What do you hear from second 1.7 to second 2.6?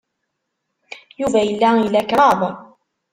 ila kraḍ.